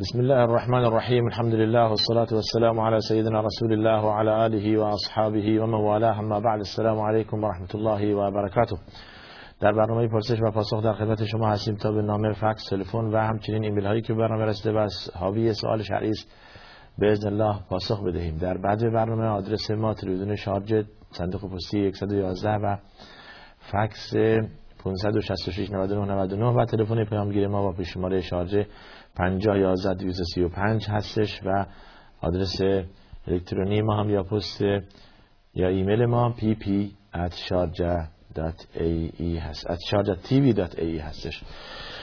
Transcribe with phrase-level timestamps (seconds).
[0.00, 5.60] بسم الله الرحمن الرحيم الحمد لله والصلاة والسلام على سيدنا رسول الله وعلى آله وأصحابه
[5.60, 8.76] ومن والاه اما بعد السلام عليكم ورحمة الله وبركاته
[9.60, 13.16] در برنامه پرسش و پاسخ در خدمت شما هستیم تا به نامه فکس تلفن و
[13.16, 16.32] همچنین ایمیل هایی که برنامه رسیده و حاوی سوال شرعی است
[16.98, 18.36] باذن الله پاسخ بدهیم.
[18.36, 22.76] در بعد برنامه آدرس ما تلویزیون شارجه صندوق پستی 111 و
[23.72, 24.14] فکس
[24.84, 28.66] 566 99 99 و تلفن پیامگیر ما با پیشماره شارجه
[29.18, 31.66] 50 11 235 هستش و
[32.20, 32.60] آدرس
[33.26, 34.60] الکترونی ما هم یا پست
[35.54, 36.64] یا ایمیل ما pp
[37.14, 39.66] at sharjah.ae هست.
[39.66, 41.42] At sharjah.tv.ae هستش.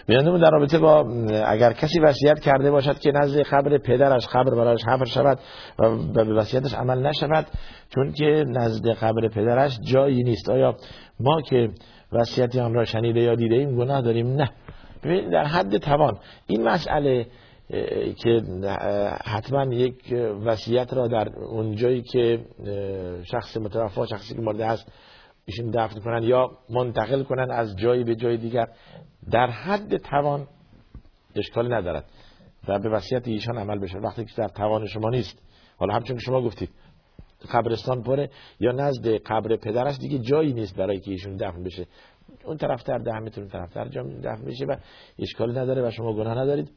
[0.08, 1.00] بیاندمون در رابطه با
[1.46, 5.40] اگر کسی وصیت کرده باشد که نزد قبر پدرش قبر برایش حفر شود
[5.80, 7.46] و به وصیتش عمل نشود
[7.96, 10.50] چون که نزد قبر پدرش جایی نیست.
[10.50, 10.76] آیا
[11.20, 11.70] ما که
[12.12, 14.50] وصیت آن را شنیده یا دیده ایم گناه داریم؟ نه.
[15.32, 16.20] در حد توان.
[16.48, 17.28] این مسئله
[18.24, 18.42] که
[19.26, 20.14] حتما یک
[20.46, 22.46] وصیت را در اون جایی که
[23.32, 24.92] شخص متوفا شخصی که مرده است
[25.46, 28.68] ایشون دفن کنن یا منتقل کنن از جایی به جای دیگر
[29.32, 30.48] در حد توان
[31.36, 32.06] اشکال ندارد
[32.68, 33.98] و به وصیت ایشان عمل بشه.
[33.98, 35.40] وقتی که در توان شما نیست.
[35.78, 36.70] حالا همچون که شما گفتید
[37.54, 41.88] قبرستان پره یا نزد قبر پدرش دیگه جایی نیست برای که ایشون دفن بشه.
[42.46, 44.76] اون طرفتر ده متر اون طرفتر جا دفن بشه و
[45.20, 46.72] اشکالی نداره و شما گناه ندارید.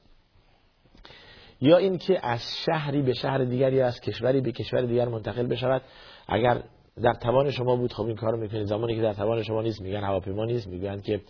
[1.61, 5.83] یا اینکه از شهری به شهر دیگر یا از کشوری به کشور دیگر منتقل بشود.
[6.29, 6.63] اگر
[7.03, 8.65] در توان شما بود خب این کارو می‌کنید.
[8.67, 11.21] زمانی که در توان شما نیست میگن هواپیما نیست میگن که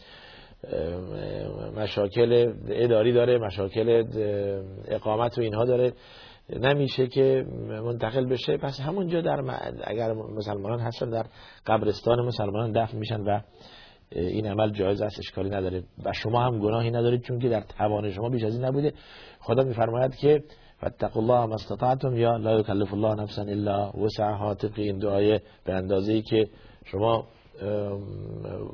[1.77, 4.05] مشاکل اداری داره مشاکل
[4.89, 5.93] اقامت و اینها داره.
[6.61, 8.57] نمیشه که منتقل بشه.
[8.57, 9.41] پس همونجا در
[9.85, 11.27] اگر مسلمانان هستن در
[11.67, 13.41] قبرستان مسلمانان دفن میشن و
[14.13, 15.83] این عمل جایز است اشکالی نداره.
[16.05, 18.93] و شما هم گناهی ندارید چون که در توان شما بیش از این نبوده.
[19.41, 20.43] خدا میفرماید که
[20.81, 24.55] فاتقوا الله ما استطعتم یا لا یکلف الله نفسا الا وسعها.
[24.55, 26.49] طبق این دعای به اندازه ای که
[26.85, 27.27] شما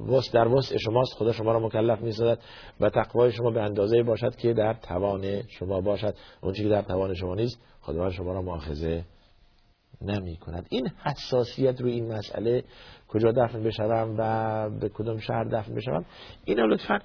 [0.09, 2.39] وس در وسع شماست خدا شما را مکلف می‌سازد
[2.81, 6.15] و تقوای شما به اندازه باشد که در توان شما باشد.
[6.43, 9.05] اون که در توان شما نیست خدا شما را مؤاخذه
[10.05, 12.65] نمی کند این حساسیت روی این مسئله
[13.09, 16.05] کجا دفن بشوم و به کدام شهر دفن بشوم
[16.45, 16.99] اینو لطفا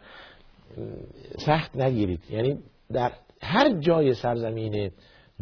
[1.46, 2.24] سخت نگیرید.
[2.30, 2.60] یعنی
[2.92, 3.12] در
[3.42, 4.92] هر جای سرزمین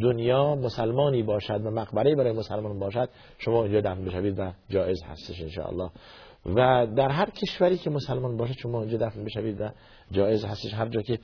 [0.02, 5.42] دنیا مسلمانی باشد و مقبره برای مسلمان باشد شما اونجا دفن بشوید و جایز هستش
[5.42, 5.90] انشاءالله.
[6.46, 9.70] و در هر کشوری که مسلمان باشد شما اونجا دفن بشوید و
[10.12, 10.74] جایز هستش.
[10.74, 11.20] هر جا که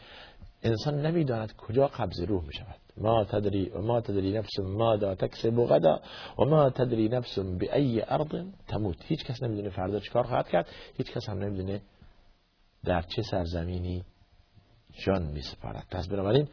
[0.63, 5.15] انسان نمی‌داند کجا قبض روح می شود ما تدری و ما تدری نفس ما دا
[5.15, 6.01] تکسب غدا
[6.39, 7.39] و ما تدری نفس
[7.73, 8.97] ای ارض تموت.
[9.03, 10.67] هیچ کس نمی‌دونه فردا چیکار خواهد کرد
[10.97, 11.81] هیچ کس هم نمی‌دونه
[12.83, 14.03] در چه سرزمینی
[15.05, 16.47] جان می سپارد پس بنابراین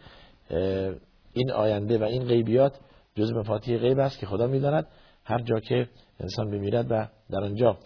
[1.32, 2.78] این آینده و این غیبیات
[3.14, 4.86] جز مفاتیح غیب است که خدا می‌داند.
[5.24, 5.88] هر جا که
[6.20, 7.78] انسان بمیرد و در آنجا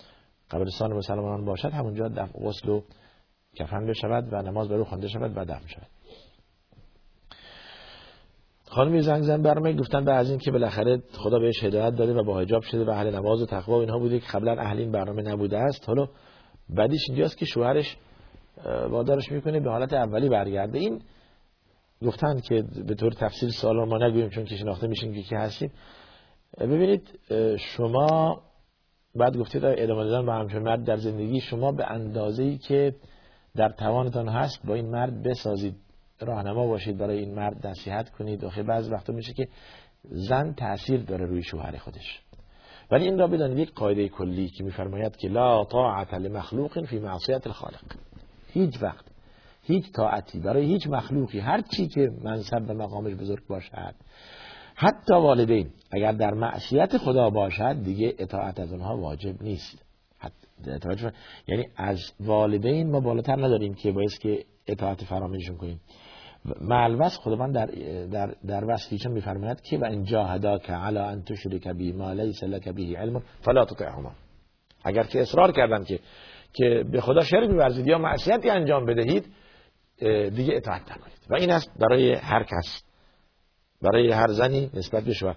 [0.50, 2.82] قبرستان مسلمانان باشد همونجا دفع غسل و
[3.54, 5.86] کفن بشود و نماز برو خوانده شود و دفن شود.
[8.74, 12.24] خانمی زنگ زن برمه گفتن به از این که بالاخره خدا بهش هدایت داده و
[12.24, 15.22] با حجاب شده و اهل نماز و تقوا اینها بوده که قبلا اهل این برنامه
[15.22, 15.88] نبوده است.
[15.88, 16.06] حالا
[16.68, 17.96] بعدیش اینجاست که شوهرش
[18.88, 20.78] وادارش می‌کنه به حالت اولی برگرده.
[20.78, 21.02] این
[22.02, 25.72] گفتن که به طور تفصیل سوال ما نگویم چون که شناخته میشین که کی هستیم.
[26.60, 27.18] ببینید
[27.58, 28.42] شما
[29.14, 32.94] بعد گفتید ادامه دادن با همچون مرد در زندگی شما به اندازه ای که
[33.56, 35.83] در توانتان هست با این مرد بسازید.
[36.20, 38.44] راهنما باشید برای این مرد نصیحت کنید.
[38.44, 39.48] آخه بعض وقتا میشه که
[40.04, 42.20] زن تاثیر داره روی شوهر خودش.
[42.90, 47.46] ولی این را بدانید یک قاعده کلی که میفرماید که لا طاعت لمخلوق فی معصیت
[47.46, 47.84] الخالق.
[48.52, 49.04] هیچ وقت
[49.62, 53.94] هیچ طاعتی برای هیچ مخلوقی هر چی که منصب و مقامش بزرگ باشد
[54.74, 59.84] حتی والدین اگر در معصیت خدا باشد دیگه اطاعت از اونها واجب نیست.
[61.48, 65.80] یعنی از والدین ما بالاتر نداریم که باید که اطاعت فراموششون کنیم.
[66.60, 67.66] معلوس خداوند در
[68.06, 72.68] در در وصفیشون میفرماید که و ان جاهداک علی ان تشرک بی ما لیس لك
[72.68, 74.12] به علم فلا تطعهما.
[74.84, 75.98] اگر که اصرار کردن که
[76.52, 79.26] که به خدا شرک می‌ورزید یا معصیتی انجام بدهید
[80.34, 81.18] دیگه اطاعت نکنید.
[81.30, 82.82] و این است برای هر کس
[83.82, 85.36] برای هر زنی نسبت به شوهر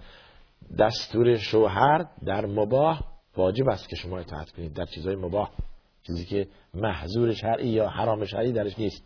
[0.79, 3.01] دستور شوهر در مباح
[3.37, 4.73] واجب است که شما اطاعت کنید.
[4.73, 5.49] در چیزهای مباح
[6.07, 9.03] چیزی که محظور شرعی یا حرام شرعی درش نیست.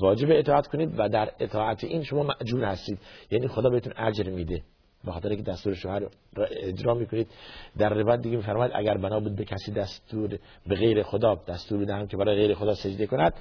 [0.00, 2.98] واجب اطاعت کنید و در اطاعت این شما معجور هستید.
[3.30, 4.62] یعنی خدا بهتون اجر میده.
[5.04, 5.98] به خاطر که دستور شوهر
[6.36, 7.28] را اجرا می‌کنید.
[7.78, 12.06] در روایت دیگه میفرماید اگر بنا بود به کسی دستور به غیر خدا دستور بدهم
[12.06, 13.34] که برای غیر خدا سجده کند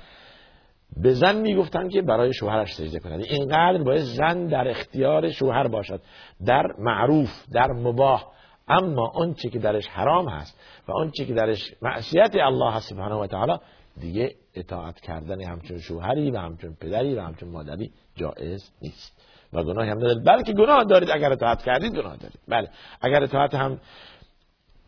[0.97, 3.23] به زن می‌گفتن که برای شوهرش سجده کند.
[3.23, 6.01] اینقدر باید زن در اختیار شوهر باشد.
[6.45, 8.23] در معروف در مباح.
[8.67, 13.53] اما آنچه که درش حرام هست و آنچه که درش معصیت الله سبحانه و تعالی
[13.99, 19.23] دیگه اطاعت کردن همچون شوهری و همچون پدری و همچون مادری جائز نیست.
[19.53, 20.23] و گناهی هم ندارید.
[20.23, 22.39] بلکه گناه دارید اگر اطاعت کردید گناه دارید.
[22.47, 22.69] بله.
[23.01, 23.79] اگر اطاعت هم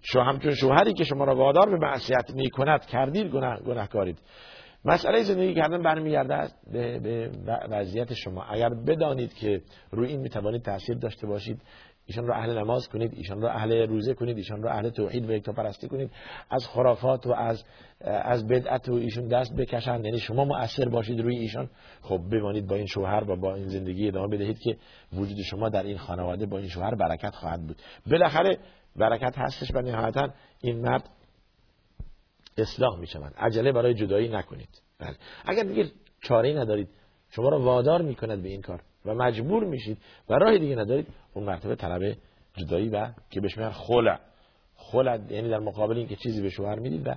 [0.01, 4.19] شو همچون شوهری که شما را وادار به معصیت می کند کردید گناه گناهکارید.
[4.85, 7.31] مسئله زندگی کردن برمیگرده به, به
[7.69, 8.43] وضعیت شما.
[8.43, 9.61] اگر بدانید که
[9.91, 11.61] روی این می‌توانید تاثیر داشته باشید
[12.05, 15.33] ایشان را اهل نماز کنید ایشان را اهل روزه کنید ایشان را اهل توحید و
[15.33, 16.11] یکتاپرستی کنید.
[16.49, 17.63] از خرافات و از
[18.01, 20.05] از بدعت و ایشون دست بکشند.
[20.05, 21.69] یعنی شما مؤثر باشید روی ایشان.
[22.01, 24.77] خب بمانید با این شوهر و با این زندگی ادامه بدهید که
[25.13, 27.81] وجود شما در این خانواده با این شوهر برکت خواهد بود.
[28.11, 28.57] بالاخره
[28.95, 30.29] برکت هستش و نهایتا
[30.61, 31.09] این مرد
[32.57, 34.81] اصلاح می شوند عجله برای جدایی نکنید.
[34.99, 35.15] بله.
[35.45, 35.91] اگر دیگه
[36.21, 36.89] چاره ندارید
[37.29, 38.81] شما را وادار می کند به این کار.
[39.05, 39.97] و مجبور میشید
[40.29, 42.17] و راه دیگه ندارید اون مرتبه طلب
[42.57, 44.19] جدایی و که بهش میگن خلع
[44.75, 47.15] خلع یعنی در مقابل اینکه چیزی به شوهر می‌دید و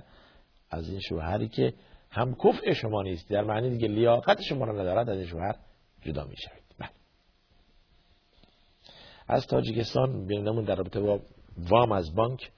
[0.71, 1.73] از این شوهری که
[2.11, 5.55] هم کفع شما نیست در معنی دیگه لیاقت شما را ندارد از این شوهر
[6.01, 6.63] جدا می‌شوید.
[6.79, 6.89] بله.
[9.27, 11.19] از تاجیکستان بینمون در رابطه با
[11.57, 12.51] وام از بانک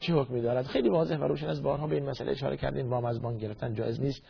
[0.00, 2.90] چه حکمی دارد؟ خیلی واضح و روشن از بارها به این مسئله اشاره کردیم.
[2.90, 4.22] وام از بانک گرفتن جایز نیست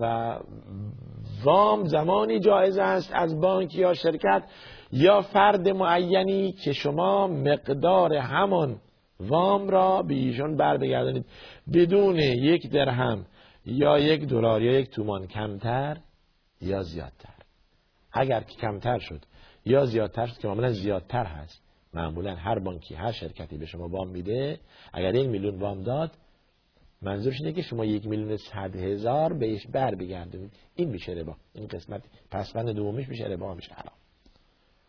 [0.00, 0.36] و
[1.44, 4.42] وام زمانی جایز است از بانک یا شرکت
[4.92, 8.80] یا فرد معینی که شما مقدار همان
[9.20, 11.26] وام را به ایشان بر بگردانید
[11.72, 13.26] بدون یک درهم
[13.66, 15.96] یا یک دلار یا یک تومان کمتر
[16.60, 17.34] یا زیادتر.
[18.12, 19.20] اگر که کمتر شد
[19.64, 21.61] یا زیادتر شد که معمولا زیادتر هست
[21.94, 24.58] معمولا هر بانکی هر شرکتی به شما وام میده
[24.92, 26.10] اگر یک میلیون وام داد
[27.02, 31.36] منظورش اینه که شما یک میلیون صد هزار بهش بر بگردونید این میشه ربا.
[31.54, 33.94] این قسمت پسوند دومیش میشه ربا میشه حرام.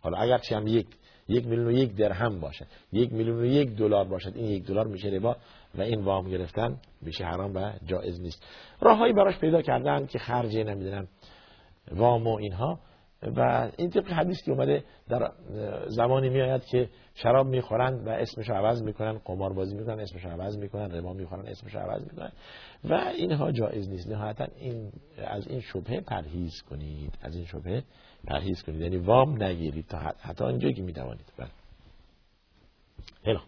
[0.01, 0.88] حالا اگر هم یک
[1.27, 4.88] یک میلیون و یک درهم باشد یک میلیون و یک دلار باشد این یک دلار
[4.88, 5.38] میشه ربا
[5.75, 8.44] و این وام گرفتن میشه حرام و جایز نیست.
[8.81, 11.07] راههایی براش پیدا کردن که خرجی نمی‌دونم
[11.91, 12.79] وام و اینها
[13.35, 15.31] و این طبق حدیث که اومده در
[15.87, 20.91] زمانی میآید که شراب می‌خورند و اسمش عوض می‌کنن قمار بازی می‌کنن اسمش عوض می‌کنن
[20.91, 22.31] ربا می‌خورن اسمش عوض می‌کنن.
[22.83, 24.07] و اینها جایز نیست.
[24.07, 27.83] نهایتا این از این شبهه پرهیز کنید از این شبهه
[28.27, 28.81] پرهیز کنید.
[28.81, 31.33] یعنی وام نگیرید تا حتی اینجایی که می‌توانید.
[31.37, 31.49] بله.
[33.25, 33.41] هلا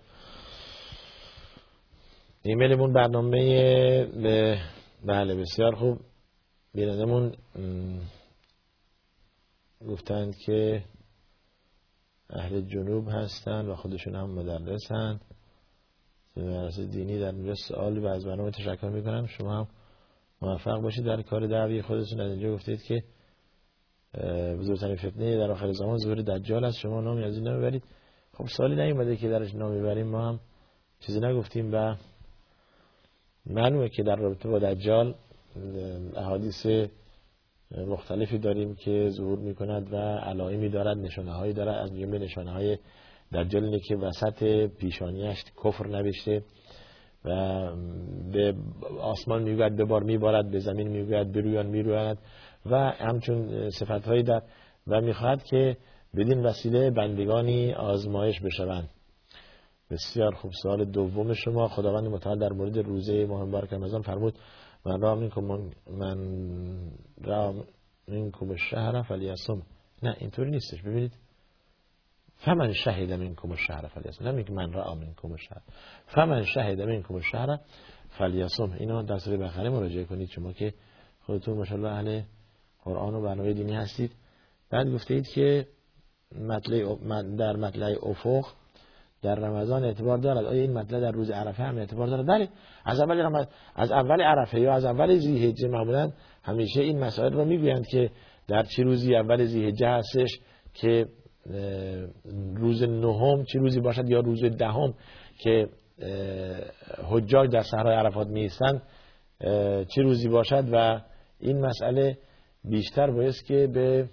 [2.44, 4.06] ایمیلمون برنامه
[5.06, 6.00] بله بسیار خوب.
[6.74, 7.34] بینندمون
[9.88, 10.84] گفتند که
[12.30, 15.20] اهل جنوب هستند و خودشون هم مدرسن
[16.38, 19.26] مدرسه دینی در اینجا سوالی و از برنامه تشکر می‌کنم.
[19.26, 19.68] شما هم
[20.42, 22.22] موفق باشید در کار دعوی خودتون.
[22.22, 23.04] از اینجا گفتید که
[24.60, 26.78] بزرگترین فتنه در آخر زمان ظهور دجال است.
[26.78, 27.84] شما نامی از این نمی‌برید
[28.34, 30.40] خب سوالی نیومده که درش نامی بریم ما هم
[31.00, 31.96] چیزی نگفتیم و
[33.46, 35.16] معلومه که در رابطه با دجال
[36.16, 36.68] احادیث
[37.72, 41.76] مختلفی داریم که ظهور می کند و علائمی دارد نشانه هایی دارد.
[41.76, 42.78] از جمله نشانه های
[43.34, 46.44] دجال اینه که وسط پیشانیش کفر نوشته
[47.26, 47.62] و
[48.32, 48.56] به
[49.02, 52.18] آسمان می‌گوید به بار میبارد به زمین می‌گوید برویان میرویاند
[52.66, 54.42] و همچون صفت هایی در
[54.88, 55.78] و می‌خواهد که
[56.16, 58.90] بدین وسیله بندگانی آزمایش بشوند.
[59.92, 60.52] بسیار خوب.
[60.64, 61.68] سوال دوم شما.
[61.68, 64.34] خداوند متعال در مورد روزه ماه مبارک رمضان فرمود
[64.86, 67.66] من را منکم من, من را
[68.08, 69.62] منکم الشهر فلیصم.
[70.04, 70.82] نه اینطوری نیستش.
[70.82, 71.12] ببینید
[72.36, 74.28] فمن شهد منکم الشهر فلیصم.
[74.28, 75.62] نمیگه من را منکم الشهر.
[76.06, 77.60] فمن شهد منکم الشهر
[78.10, 78.72] فلیصم.
[78.72, 80.30] اینو در سوره بقره مراجعه کنید.
[80.30, 80.74] شما که
[81.22, 82.22] خودتون ماشاءالله اهل
[82.84, 84.12] قرآن و برنامه دینی هستید.
[84.70, 85.68] بعد گفتید که
[86.40, 86.96] مطلع
[87.36, 88.46] در مطلع افق
[89.26, 90.46] در رمضان اعتبار دارد.
[90.46, 92.50] آیا این مطلع در روز عرفه هم اعتبار دارد؟ بله.
[92.86, 96.12] از اول رمضان از اول عرفه یا از اول ذی‌حجه معمولا
[96.44, 98.10] همیشه این مسائل رو می‌گویند که
[98.48, 100.30] در چه روزی اول ذی‌حجه هستش
[100.74, 101.06] که
[102.56, 104.94] روز نهم چه روزی باشد یا روز دهم
[105.40, 105.68] که
[107.10, 108.82] حجاج در صحرای عرفات میستند
[109.88, 111.02] چه روزی باشد و
[111.40, 112.18] این مسئله
[112.64, 114.10] بیشتر باید که به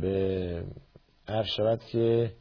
[0.00, 0.64] به
[1.28, 2.32] هر شود که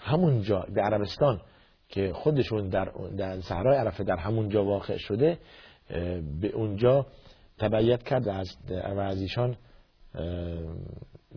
[0.00, 1.40] همونجا به عربستان
[1.88, 5.38] که خودشون در, در صحرای عرفه در همونجا واقع شده
[6.40, 7.06] به اونجا
[7.58, 8.56] تبعیت کرد از
[8.98, 9.56] از ایشان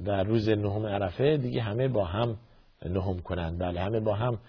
[0.05, 2.37] در روز نهم عرفه دیگه همه با هم
[2.85, 3.59] نهم کنند.
[3.59, 4.39] بله همه با هم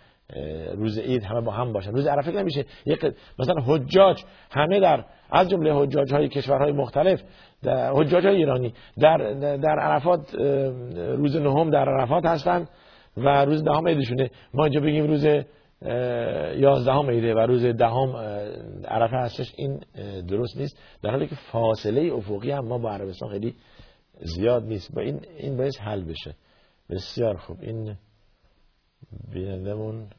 [0.74, 2.64] روز عید همه با هم باشن روز عرفه نمیشه.
[2.86, 7.22] یک مثلا حجاج همه در از جمله حجاج های کشورهای مختلف
[7.66, 9.16] حجاج های ایرانی در
[9.56, 10.34] در عرفات
[10.94, 12.68] روز نهم در عرفات هستن
[13.16, 14.30] و روز دهم عیدشونه.
[14.54, 15.24] ما اینجا بگیم روز
[16.60, 18.16] یازدهم عیده و روز دهم
[18.84, 19.52] عرفه هستش.
[19.56, 19.80] این
[20.22, 20.78] درست نیست.
[21.02, 23.54] در حالی که فاصله افقی هم ما با عربستان خیلی
[24.20, 24.94] زیاد نیست.
[24.94, 26.34] با این این باید حل بشه.
[26.90, 27.58] بسیار خوب.
[27.60, 27.96] این
[29.32, 30.10] بینندمون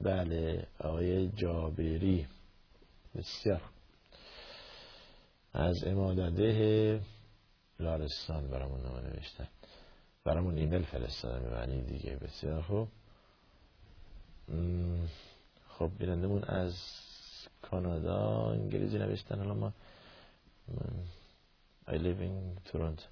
[0.00, 2.26] بله آقای جابری.
[3.16, 3.60] بسیار
[5.52, 7.00] از امادده
[7.80, 9.48] لارستان برامون نامه نوشتن
[10.24, 12.16] برامون ایمیل فرستادن معنی دیگه.
[12.16, 12.88] بسیار خوب.
[15.68, 16.74] خب بینندمون از
[17.62, 19.38] کانادا انگلیسی نوشتن.
[19.38, 19.72] حالا ما
[21.86, 23.02] I live in Toronto.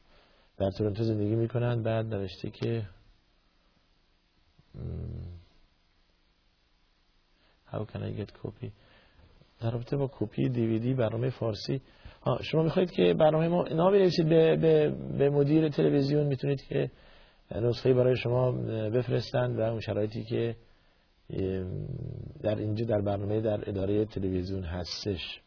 [0.57, 1.83] در تورنتو زندگی می‌کنن.
[1.83, 2.88] بعد نوشته که
[7.73, 8.71] How can I get copy?
[9.61, 11.81] در رابطه با کپی دیویدی برنامه فارسی
[12.43, 16.91] شما می‌خواید که برنامه ما اینا بنویسید به, به, به مدیر تلویزیون می‌تونید که
[17.55, 18.53] نسخه برای شما
[18.91, 20.57] بفرستند و اون شرایطی که
[22.43, 25.41] در اینجا در برنامه در اداره تلویزیون هستش.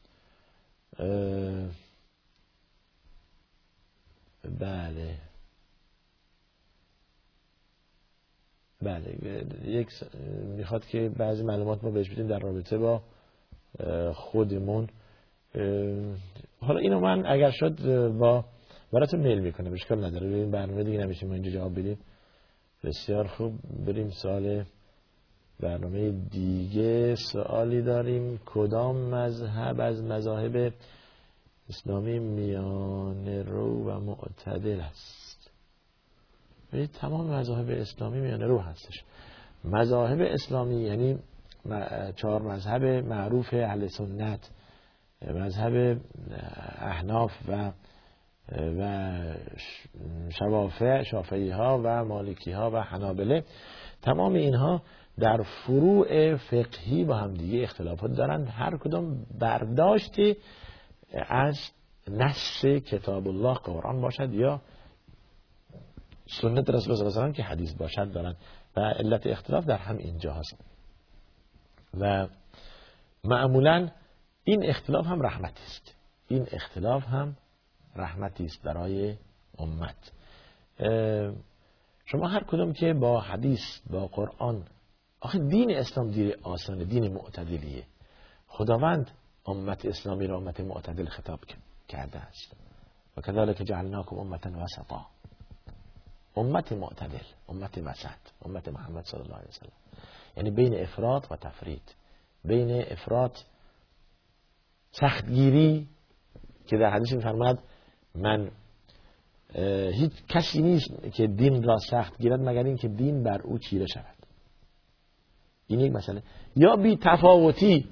[4.60, 5.18] بله.
[8.82, 9.18] بله
[9.66, 9.88] یک
[10.58, 13.02] می‌خواد که بعضی معلومات ما بهش بدیم در رابطه با
[14.14, 14.88] خودمون.
[16.60, 18.46] حالا اینو من اگر شد با
[18.94, 19.74] براتون میل می‌کنم.
[19.74, 20.28] اشکال نداره.
[20.28, 21.26] این برنامه دیگه نمیشه.
[21.26, 21.98] ما اینجا جواب بدیم.
[22.84, 23.54] بسیار خوب.
[23.86, 24.66] بریم سال
[25.60, 27.16] برنامه دیگه.
[27.16, 28.40] سوالی داریم.
[28.46, 30.74] کدام مذهب از مذاهب
[31.70, 35.52] اسلامی میان رو و معتدل است؟
[36.70, 39.04] ببینید تمام مذاهب اسلامی میان رو هستش.
[39.64, 41.20] مذاهب اسلامی یعنی
[42.16, 44.50] چهار مذهب معروف اهل سنت.
[45.28, 46.02] مذهب
[46.82, 47.72] احناف و
[48.80, 49.22] و
[50.40, 53.44] شوافع شافعی ها و مالکی ها و حنابله
[54.02, 54.82] تمام اینها
[55.20, 60.38] در فروع فقهی با هم دیگه اختلافات دارند هر کدام برداشتی
[61.14, 61.60] از
[62.08, 64.62] نص کتاب الله قرآن باشد یا
[66.42, 68.36] سنت رسول الله صلی که حدیث باشد دارند
[68.78, 70.58] و علت اختلاف در هم اینجا هست.
[72.00, 72.28] و
[73.24, 73.90] معمولا
[74.44, 75.96] این اختلاف هم رحمتی است.
[76.28, 77.38] این اختلاف هم
[77.96, 79.18] رحمتی است برای
[79.60, 80.12] امت.
[82.06, 84.68] شما هر کدوم که با حدیث با قرآن
[85.20, 87.84] آخه دین اسلام دین آسانه دین معتدلیه.
[88.48, 89.12] خداوند
[89.46, 91.40] امت اسلامی را امت معتدل خطاب
[91.88, 92.56] کرده است.
[93.18, 95.06] و کذالک جعلناکم امتا وسطا.
[96.36, 99.72] امت معتدل امت وسط امت محمد صلی الله علیه وسلم
[100.38, 101.96] یعنی بین افراد و تفرید.
[102.46, 103.38] بین افراد
[104.92, 105.88] سختگیری
[106.66, 107.60] که در حدیث میفرماد
[108.16, 108.52] من
[109.94, 114.16] هیچ کسی نیست که دین را سخت گیرد مگر اینکه دین بر او چیره شود.
[115.68, 116.24] این یک مسئله.
[116.56, 117.88] یا بی تفاوتی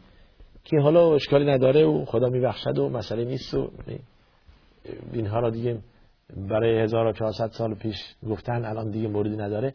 [0.64, 3.72] که حالا اشکالی نداره و خدا میبخشد و مسئله نیست و
[5.14, 5.80] اینها را دیگه
[6.50, 7.96] برای 1400 سال پیش
[8.30, 9.74] گفتن الان دیگه موردی نداره.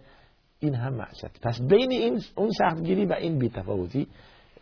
[0.60, 1.30] این هم معصیت.
[1.42, 4.06] پس بین این اون سختگیری و این بیتفاوتی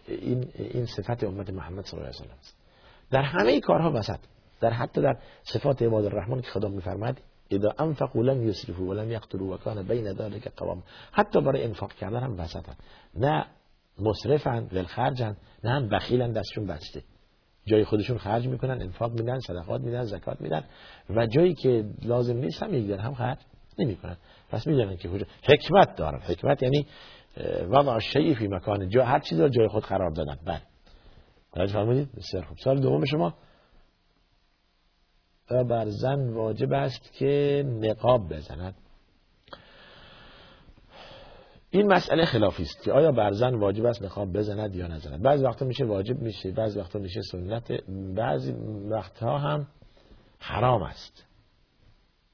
[0.07, 2.57] این این صفت امت محمد صلی الله علیه و است.
[3.11, 4.19] در همه کارها وسط
[4.61, 9.55] در حتی در صفات عباد الرحمن که خدا میفرماد اذا انفقوا لم يسرفوا ولم يقتروا
[9.55, 10.83] وكان بين ذلك قوام.
[11.13, 12.75] حتی برای انفاق کردن هم وسطن.
[13.15, 13.47] نه
[13.99, 17.03] مصرفن ول خرجن نه هم بخیلن دستشون بسته.
[17.67, 20.65] جای خودشون خرج می‌کنن انفاق میدن صدقات میدن زکات میدن.
[21.11, 23.39] و جایی که لازم نیست هم یک هم خرج
[23.79, 24.17] نمی‌کنن.
[24.51, 25.09] پس می‌دونن که
[25.49, 26.21] حکمت دارن.
[26.21, 26.87] حکمت یعنی
[27.69, 30.39] وضع شیء فی مکان جا هر چیز رو جای خود قرار دادن.
[30.47, 30.62] بله.
[31.53, 32.59] توجه فرمودید بسیار خوب.
[32.59, 33.35] سال دوم شما.
[35.51, 38.75] بر زن واجب است که نقاب بزند.
[41.71, 45.45] این مسئله خلافی است که آیا بر زن واجب است نقاب بزند یا نزند؟ بعضی
[45.45, 47.73] وقتا میشه واجب میشه بعضی وقتا میشه سنت.
[48.17, 48.53] بعضی
[48.91, 49.67] وقتها هم
[50.39, 51.25] حرام است.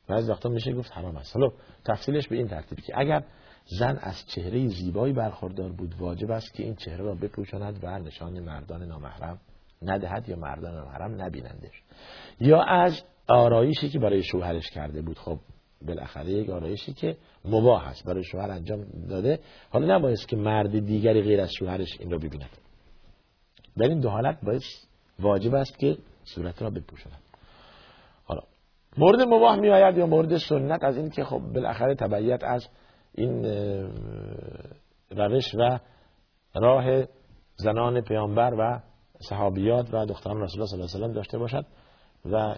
[0.09, 1.37] بعضی وقتا میشه گفت حرام است.
[1.37, 1.50] حالا
[1.85, 3.25] تفصیلش به این ترتیب که اگر
[3.69, 5.95] زن از چهره زیبایی برخوردار بود.
[5.99, 9.41] واجب است که این چهره را بپوشاند و نشان مردان نامحرم
[9.83, 11.83] ندهد یا مردان نامحرم نبینندش.
[12.41, 15.19] یا از آرایشی که برای شوهرش کرده بود.
[15.19, 15.39] خب
[15.87, 18.05] بالاخره یک آرایشی که مباح است.
[18.05, 19.39] برای شوهر انجام داده.
[19.71, 22.51] حالا نباید که مرد دیگری غیر از شوهرش این را ببیند.
[23.77, 24.63] در این دو حالت باید
[25.19, 27.23] واجب است که صورت را بپوشاند.
[28.25, 28.43] حالا
[28.99, 32.69] مورد مباح می آید یا مورد سنت؟ از این که خب بالاخره تبعیت از
[33.15, 33.45] این
[35.11, 35.79] روش و
[36.55, 37.05] راه
[37.57, 38.81] زنان پیامبر و
[39.21, 41.67] صحابیات و دختران رسول الله صلی الله علیه وسلم داشته باشد
[42.25, 42.55] و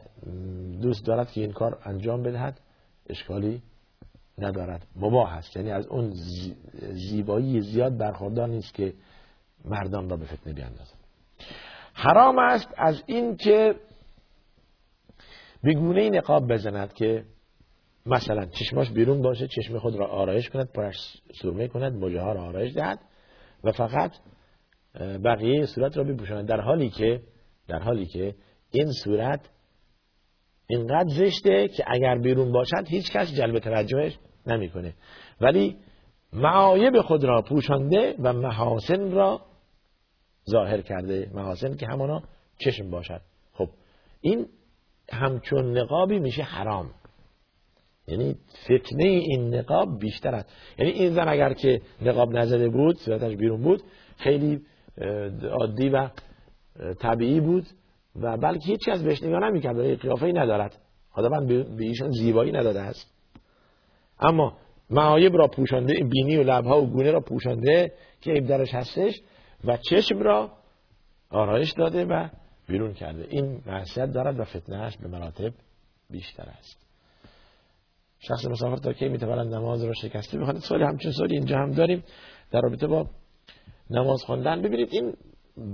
[0.82, 2.60] دوست دارد که این کار انجام بدهد
[3.08, 3.62] اشکالی
[4.38, 4.86] ندارد.
[4.96, 5.56] مباح است.
[5.56, 6.12] یعنی از اون
[6.92, 8.94] زیبایی زیاد برخوردار نیست که
[9.64, 10.94] مردان را به فتنه بیاندازد.
[11.94, 13.74] حرام است از این که
[15.64, 17.24] بگونه نقاب بزند که
[18.10, 20.96] مثلا چشماش بیرون باشه چشم خود را آرایش کند پرش
[21.42, 22.98] سرمه کند موجه ها را آرایش دهد
[23.64, 24.12] و فقط
[25.24, 27.22] بقیه صورت را بپوشاند در حالی که
[27.68, 28.34] در حالی که
[28.70, 29.50] این صورت
[30.66, 34.94] اینقدر زشته که اگر بیرون باشد هیچ کس جلب توجهش نمی‌کنه.
[35.40, 35.76] ولی
[36.32, 39.40] معایب خود را پوشانده و محاسن را
[40.50, 41.30] ظاهر کرده.
[41.34, 42.22] محاسن که همانا
[42.58, 43.20] چشم باشد.
[43.52, 43.68] خب
[44.20, 44.46] این
[45.12, 46.90] همچون نقابی میشه حرام.
[48.10, 50.48] یعنی فتنه این نقاب بیشتر است.
[50.78, 53.82] یعنی این زن اگر که نقاب نزده بود صورتش بیرون بود
[54.16, 54.60] خیلی
[55.50, 56.08] عادی و
[57.00, 57.64] طبیعی بود
[58.16, 60.78] و بلکه هیچی از بهش نگاه نمی‌کرد برای قیافه ای ندارد.
[61.10, 63.14] خداوند به ایشان زیبایی نداده است.
[64.20, 64.56] اما
[64.90, 69.20] معایب را پوشانده بینی و لبها و گونه را پوشانده که عیب درش هستش
[69.64, 70.50] و چشم را
[71.30, 72.28] آرایش داده و
[72.68, 73.26] بیرون کرده.
[73.28, 75.52] این معصیت دارد و فتنهش به مراتب
[76.10, 76.89] بیشتر است.
[78.20, 82.04] شخص مسافر تا کی می‌تواند نماز را شکسته بخواند؟ سوالی همچون سوالی اینجا هم داریم.
[82.50, 83.06] در رابطه با
[83.90, 84.62] نماز خواندن.
[84.62, 85.14] ببینید این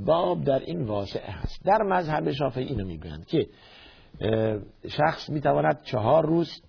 [0.06, 3.46] باب در این واسعه هست در مذهب شافعی اینو می‌گویند که
[4.88, 6.62] شخص می‌تواند چهار روز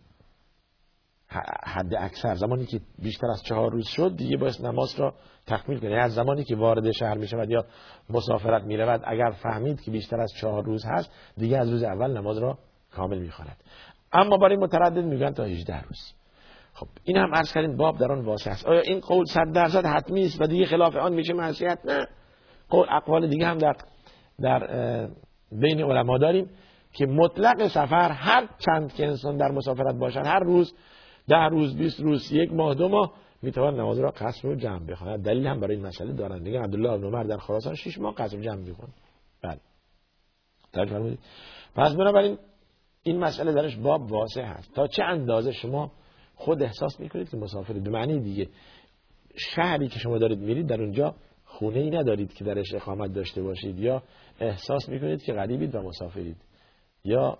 [1.63, 5.13] حد اکثر زمانی که بیشتر از چهار روز شد دیگه باید نماز را
[5.48, 5.96] تکمیل کنه.
[5.96, 7.65] از زمانی که وارد شهر می شود یا
[8.10, 12.17] مسافرت می رود اگر فهمید که بیشتر از چهار روز هست دیگه از روز اول
[12.17, 12.57] نماز را
[12.91, 13.57] کامل می خواند
[14.14, 16.14] اما برای متردد میگن تا 18 روز.
[16.74, 18.66] خب این هم عرض کردیم باب در آن واسه است.
[18.66, 22.08] آیا این قول صد درصد حتمی است و دیگه خلاف آن میشه معصیت؟ نه.
[22.70, 23.76] قول اقوال دیگه هم در
[24.42, 24.60] در
[25.52, 26.50] بین علما داریم
[26.94, 30.74] که مطلق سفر هر چند که انسان در مسافرت باشد هر روز
[31.28, 35.25] ده روز بیست روز یک ماه دو ماه می‌توان نماز را قصر و جمع بخواند.
[35.25, 36.44] دلیل هم برای این مسئله دارن.
[36.44, 38.94] دیگه عبدالله بن عمر در خراسان 6 ماه قصر و جمع می‌خوند
[39.44, 39.60] بله.
[40.86, 41.20] فرمودید.
[41.75, 42.38] پس بنابراین
[43.07, 44.74] این مسئله درش باب واسع هست.
[44.75, 45.91] تا چه اندازه شما
[46.35, 48.48] خود احساس می‌کنید که مسافرید؟ به معنی دیگه
[49.35, 51.15] شهری که شما دارید میرید در اونجا
[51.46, 54.03] خونه ای ندارید که درش اقامت داشته باشید یا
[54.39, 56.37] احساس می‌کنید که غریبید و مسافرید
[57.03, 57.37] یا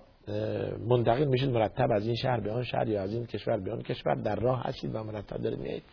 [0.88, 3.82] منتقل میشید مرتب از این شهر به آن شهر یا از این کشور به آن
[3.82, 5.84] کشور در راه هستید و مرتب دارید میایید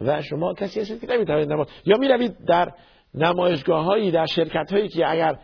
[0.00, 2.72] و شما کسی هستید که نمی‌توانید نماز یا می‌روید در
[3.14, 5.38] نمایشگاه هایی در شرکت هایی که اگر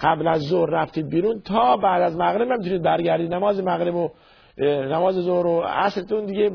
[0.00, 3.34] قبل از ظهر رفتید بیرون تا بعد از مغرب نمی‌تونید برگردید.
[3.34, 4.10] نماز مغرب و
[4.58, 6.50] نماز ظهر و عصرتون دیگه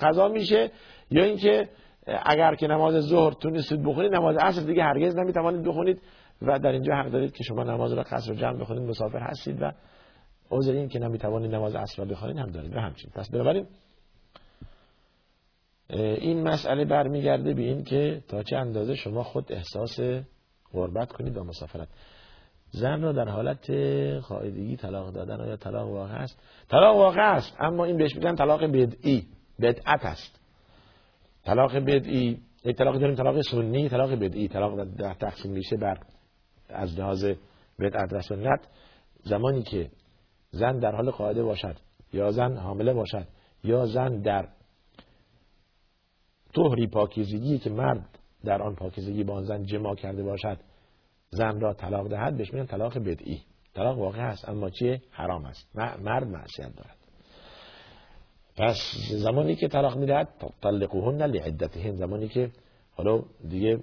[0.00, 0.70] قضا میشه.
[1.10, 1.68] یا اینکه
[2.06, 6.02] اگر که نماز ظهر تونستید بخونید نماز عصر دیگه هرگز نمی‌توانید بخونید
[6.42, 9.62] و در اینجا حق دارید که شما نماز را قصر و جمع بخونید مسافر هستید
[9.62, 9.72] و
[10.50, 12.76] عذر این که نمی‌توانید نماز عصر را بخونید هم دارید.
[12.76, 13.12] و همچنین.
[13.14, 13.66] پس بنابراین
[15.90, 20.00] این مسئله برمیگرده به این که تا چه اندازه شما خود احساس
[20.72, 21.88] غربت کنید و مسافرت.
[22.70, 23.70] زن را در حالت
[24.28, 28.64] قاعدگی طلاق دادن یا طلاق واقع است؟ طلاق واقع است اما این بهش میگن طلاق
[28.64, 29.26] بدعی
[29.60, 30.40] بدعت است.
[31.44, 35.98] طلاق بدعی یک طلاق داریم طلاق سنی طلاق بدعی طلاق در تقسیم میشه بر
[36.68, 37.24] از لحاظ
[37.78, 38.60] بدعت و سنت.
[39.22, 39.90] زمانی که
[40.50, 41.76] زن در حال قاعده باشد
[42.12, 43.26] یا زن حامله باشد
[43.64, 44.48] یا زن در
[46.54, 50.58] طهری پاکیزگی که مرد در آن پاکیزگی با آن زن جما کرده باشد
[51.30, 53.42] زن را طلاق دهد بهش میگن طلاق بدعی.
[53.74, 55.76] طلاق واقع هست اما چیه؟ حرام است.
[55.76, 56.96] مرد معصیت دارد.
[58.56, 58.76] پس
[59.10, 60.28] زمانی که طلاق می‌دهد
[60.62, 61.96] طلقوهن لعدتهن.
[61.96, 62.50] زمانی که
[62.96, 63.78] حالا دیگه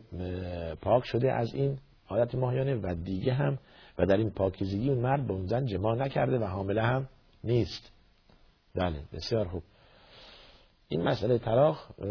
[0.81, 1.77] پاک شده از این
[2.09, 3.57] عادت ماهیانه و دیگه هم
[3.97, 7.09] و در این پاکیزگی اون مرد به اون زن جماع نکرده و حامله هم
[7.43, 7.91] نیست.
[8.75, 9.63] بله بسیار خوب.
[10.87, 12.01] این مسئله طلاق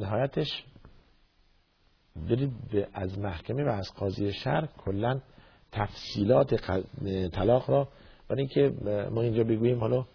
[0.00, 0.64] نهایتش
[2.28, 5.20] برید از محکمه و از قاضی شهر کلا
[5.72, 6.54] تفصیلات
[7.32, 7.88] طلاق را.
[8.28, 8.74] برای اینکه
[9.10, 10.06] ما اینجا بگوییم حالا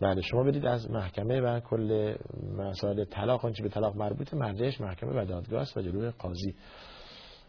[0.00, 2.16] بله شما برید از محکمه و کل
[2.56, 6.54] مسائل طلاق آنچه به طلاق مربوطه مرجعش محکمه و دادگاه است و جلوی قاضی.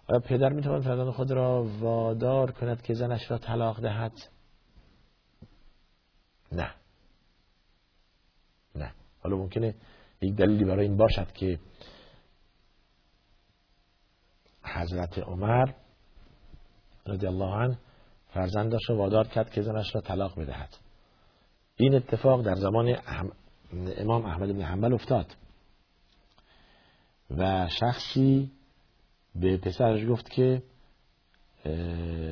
[0.08, 4.12] آیا پدر می‌تواند فرزند خود را وادار کند که زنش را طلاق دهد؟
[6.52, 6.71] نه.
[8.76, 8.91] نه.
[9.19, 9.76] حالا ممکنه
[10.21, 11.60] یک دلیلی برای این باشد که
[14.73, 15.71] حضرت عمر
[17.05, 17.77] رضی الله عنه
[18.34, 20.77] فرزندش را وادار کرد که زنش را طلاق بدهد.
[21.75, 22.97] این اتفاق در زمان
[23.73, 25.36] امام احمد بن حنبل افتاد.
[27.38, 28.51] و شخصی
[29.36, 30.63] به پسرش گفت که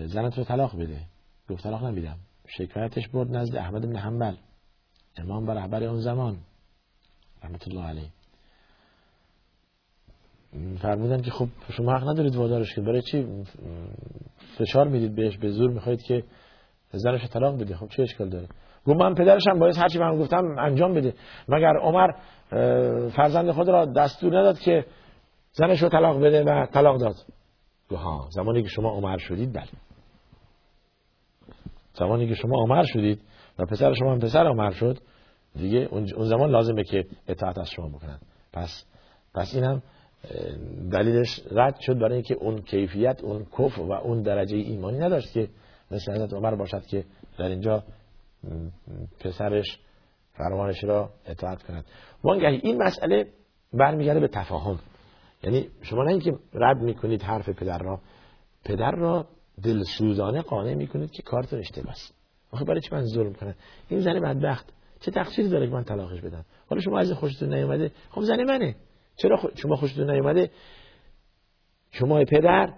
[0.05, 1.01] زنت رو طلاق بده.
[1.49, 2.17] گفت طلاق نمیدم.
[2.47, 4.35] شکایتش برد نزد احمد بن حنبل.
[5.17, 6.37] امام و رهبر اون زمان.
[7.43, 8.09] رحمت الله علیه.
[10.81, 12.81] فرمودن که خب شما حق ندارید وادارش که.
[12.81, 13.27] برای چی؟
[14.57, 16.23] فشار می‌دید بهش به زور می‌خواید که
[16.91, 18.47] زنش طلاق بده خب چه اشکال داره؟
[18.85, 21.13] گفت من پدرشم باید هرچی من گفتم انجام بده.
[21.47, 22.07] مگر عمر
[23.09, 24.85] فرزند خود را دستور نداد که
[25.51, 27.15] زنش رو طلاق بده و طلاق داد؟
[27.91, 29.69] ها زمانی که شما عمر شدید بله.
[31.93, 33.21] زمانی که شما عمر شدید
[33.59, 34.97] و پسر شما هم پسر عمر شد
[35.55, 38.19] دیگه اون زمان لازمه که اطاعت از شما بکنن.
[38.53, 38.85] پس
[39.35, 39.81] پس اینم
[40.91, 45.49] دلیلش رد شد برای اینکه اون کیفیت اون کف و اون درجه ایمانی نداشت که
[45.91, 47.03] مثل حضرت عمر باشد که
[47.37, 47.83] در اینجا
[49.19, 49.79] پسرش
[50.33, 51.85] فرمانش را اطاعت کند.
[52.23, 53.27] وانگهی این مسئله
[53.73, 54.79] برمیگرده به تفاهم.
[55.43, 57.99] یعنی شما نه اینکه رد می‌کنید حرف پدر را
[58.65, 59.25] پدر را
[59.63, 62.15] دلسوزانه قانع می‌کنید که کارتون اشتباه است.
[62.51, 63.55] آخه برای چی من ظلم کنم؟
[63.89, 64.73] این زن بدبخت.
[64.99, 68.75] چه تقصیری داره که من طلاقش بدم؟ حالا شما از خوشتون نیومده؟ خب زن منه.
[69.21, 70.49] چرا شما خوشتون نیومده؟
[71.91, 72.73] شما پدر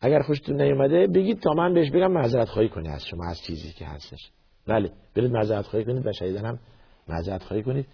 [0.00, 3.72] اگر خوشتون نیومده بگید تا من بهش بگم معذرت خواهی کنی از شما از چیزی
[3.72, 4.30] که هستش.
[4.66, 6.58] بله برید معذرت خواهی کنید و شایدن هم
[7.08, 7.86] معذرت خواهی کنید.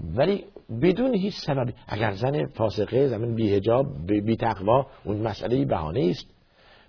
[0.00, 0.44] ولی
[0.82, 6.26] بدون هیچ سببی اگر زن فاسقه زمین بی هجاب بی تقوا اون مسئله بهانه است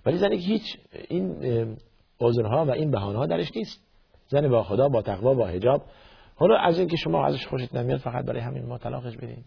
[0.06, 1.76] ولی زنی که هیچ این
[2.20, 3.82] عذرها و این بهانه ها درش نیست.
[4.28, 5.82] زن با خدا با تقوا با حجاب.
[6.34, 9.44] حالا از اینکه شما ازش خوشت نمیاد فقط برای همین ما طلاقش بدین.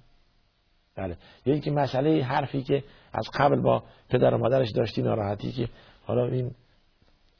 [0.95, 1.17] بله.
[1.45, 5.69] یکی که مسئله حرفی که از قبل با پدر و مادرش داشتی ناراحتی که
[6.03, 6.51] حالا این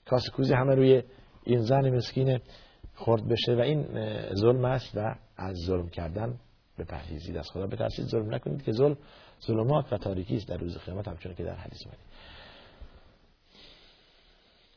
[0.05, 1.03] کاسکوزی همه روی
[1.43, 2.39] این زن مسکین
[2.95, 3.85] خورد بشه و این
[4.35, 6.39] ظلم است و از ظلم کردن
[6.77, 8.97] به پرهیزید از خدا بترسید ظلم نکنید که ظلم
[9.47, 11.97] ظلمات و تاریکی است در روز قیامت همچون که در حدیث میاد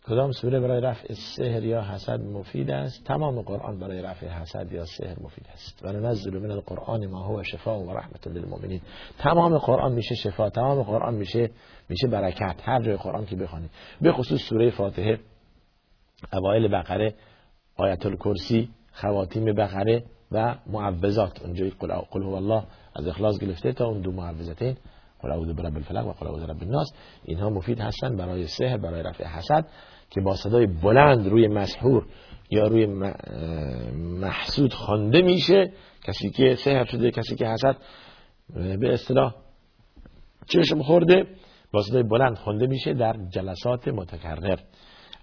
[0.09, 4.85] کدام سوره برای رفع سحر یا حسد مفید است؟ تمام قرآن برای رفع حسد یا
[4.85, 5.85] سحر مفید است.
[5.85, 8.81] و ننزل من القرآن ما هو شفاء و رحمت للمؤمنین.
[9.19, 11.51] تمام قرآن میشه شفا تمام قرآن میشه
[11.89, 12.57] میشه برکت.
[12.63, 15.19] هر جای قرآن که بخوانید به خصوص سوره فاتحه
[16.33, 17.15] اوایل بقره
[17.77, 21.71] آیت الکرسی خواتیم بقره و معوذات اونجای
[22.11, 22.63] قل هو الله
[22.95, 24.77] از اخلاص گرفته تا اون دو معوذتین
[25.21, 26.93] قل اعوذ برب الفلق و قل اعوذ برب الناس.
[27.25, 29.67] اینها مفید هستند برای سحر برای رفع حسد.
[30.15, 32.07] که با صدای بلند روی مسحور
[32.51, 32.87] یا روی
[33.97, 35.73] محسود خوانده میشه
[36.05, 37.77] کسی که سحر شده کسی که حسد
[38.55, 39.35] به اصطلاح
[40.49, 41.27] چشم خورده
[41.73, 44.59] با صدای بلند خوانده میشه در جلسات متکرر.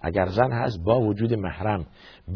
[0.02, 1.86] اگر زن هست با وجود محرم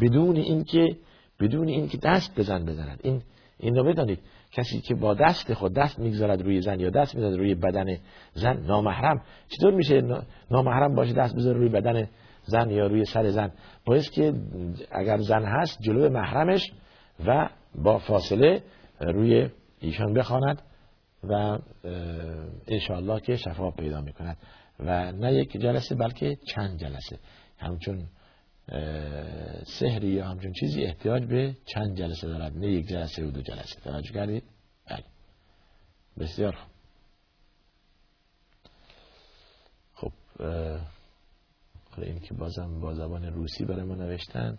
[0.00, 0.96] بدون اینکه
[1.40, 3.00] بدون اینکه دست بزن بزند.
[3.02, 3.22] این
[3.58, 4.18] این رو بدانید.
[4.52, 7.86] کسی که با دست خود دست می‌گذارد روی زن یا دست می‌ذارد روی بدن
[8.34, 9.22] زن نامحرم.
[9.48, 10.02] چطور میشه
[10.50, 12.08] نامحرم باشه دست بذاره روی بدن
[12.46, 13.52] زن یا روی سر زن.
[13.84, 14.34] باید که
[14.90, 16.72] اگر زن هست جلو محرمش
[17.26, 18.62] و با فاصله
[19.00, 19.48] روی
[19.80, 20.62] ایشان بخواند
[21.24, 21.58] و
[22.68, 24.36] انشاءالله که شفا پیدا می‌کند.
[24.78, 27.18] و نه یک جلسه بلکه چند جلسه.
[27.58, 28.06] همچون
[29.80, 32.56] سحری یا همچون چیزی احتیاج به چند جلسه دارد.
[32.56, 33.80] نه یک جلسه و دو جلسه.
[33.80, 34.44] توجه کردید؟
[34.90, 35.04] بله.
[36.18, 36.56] بسیار
[39.94, 40.12] خب
[42.02, 44.58] این که بازم با زبان روسی برای ما نوشتن.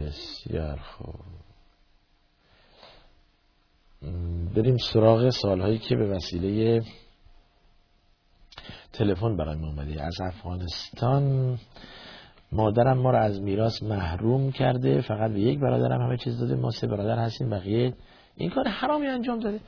[0.00, 1.14] بسیار خوب.
[4.56, 6.82] بریم سراغ سالهایی که به وسیله
[8.92, 10.02] تلفن برای ما اومده.
[10.02, 11.58] از افغانستان
[12.52, 15.00] مادرم ما را از میراث محروم کرده.
[15.00, 16.54] فقط به یک برادرم همه چیز داده.
[16.54, 17.50] ما سه برادر هستیم.
[17.50, 17.94] بقیه
[18.36, 19.60] این کار حرامی انجام داده.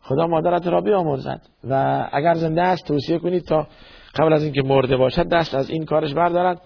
[0.00, 1.42] خدا مادرت را بیامرزد.
[1.64, 3.66] و اگر زنده است توصیه کنید تا
[4.14, 6.62] قبل از اینکه مرده باشد دست از این کارش بردارد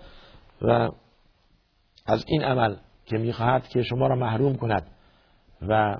[0.63, 0.89] و
[2.07, 2.77] از این عمل
[3.07, 4.87] که می‌خواهد که شما را محروم کند
[5.69, 5.97] و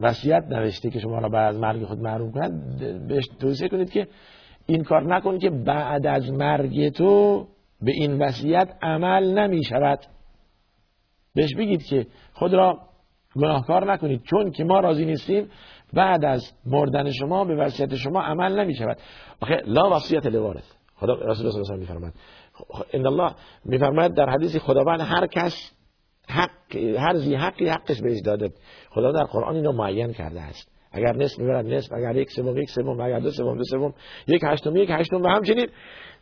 [0.00, 4.08] وصیت نوشته که شما را بعد از مرگ خود محروم کند بهش توصیه کنید که
[4.66, 7.46] این کار نکنید که بعد از مرگ تو
[7.82, 9.98] به این وصیت عمل نمی شود
[11.34, 12.78] بهش بگید که خود را
[13.36, 15.50] گناهکار نکنید چون که ما راضی نیستیم
[15.92, 18.98] بعد از مردن شما به وصیت شما عمل نمی شود
[19.40, 22.12] آخه لا وصیت لوارث خدا رسول الله صلی الله علیه
[22.94, 25.72] ان الله میفرماید در حدیث خداوند هر کس
[26.28, 28.50] حق هر زی حقی حقش بهش داده.
[28.90, 30.72] خدا در قرآن اینو معین کرده است.
[30.92, 33.94] اگر نصف می‌برد نصف اگر یک سوم یک سوم اگر دو سوم دو سوم
[34.26, 35.66] یک هشتم یک هشتم و همچنین.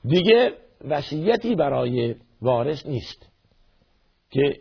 [0.04, 0.52] دیگه
[0.88, 3.30] وصیتی برای وارث نیست
[4.30, 4.56] که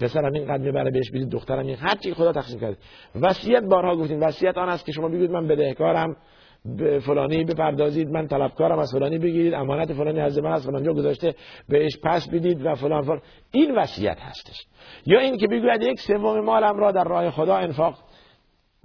[0.00, 2.76] پسرم اینقدر می‌بره بهش بدید دخترم این هر چی خدا تقسیم کرده.
[3.20, 6.16] وصیت بارها گفتیم وصیت آن است که شما بگید من بدهکارم
[6.64, 11.34] به فلانی بپردازید من طلبکارم از فلانی بگیرید امانت فلانی از من از فلان گذاشته
[11.68, 13.20] بهش پس بدید و فلان فلان.
[13.50, 14.66] این وصیت هستش.
[15.06, 17.98] یا این که بگوید یک سوم مالم را در راه خدا انفاق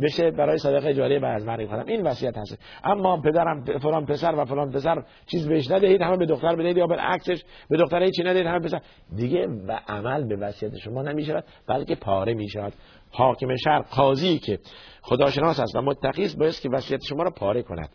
[0.02, 1.86] بشه برای صدقه جاریه بعد از مرگ خودم.
[1.86, 2.60] این وصیت هست.
[2.84, 6.86] اما پدرم فلان پسر و فلان پسر چیز بهش ندهید همه به دختر بدهید یا
[6.86, 8.82] عکسش به دختر هیچی ندهید همه پسر.
[9.16, 12.74] دیگه و عمل به وصیت شما نمیشه بلکه پاره می‌شود.
[13.12, 14.60] حاکم شهر قاضی که
[15.02, 17.90] خداشناس است و متقی است باید که وصیت شما را پاره کند.